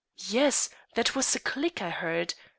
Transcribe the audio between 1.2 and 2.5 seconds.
a click I heard.